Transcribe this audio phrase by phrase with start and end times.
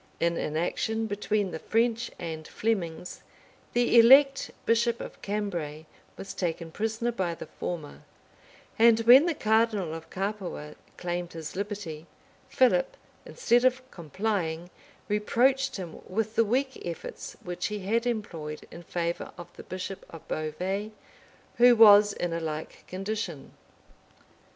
[0.19, 3.21] In an action between the French and Flemings,
[3.73, 5.85] the elect bishop of Cambray
[6.17, 8.01] was taken prisoner by the former;
[8.79, 12.07] and when the cardinal of Capua claimed his liberty,
[12.49, 14.71] Philip, instead of complying,
[15.07, 20.03] reproached him with the weak efforts which he had employed in favor of the bishop
[20.09, 20.89] of Beauvais,
[21.57, 23.53] who was in a like condition.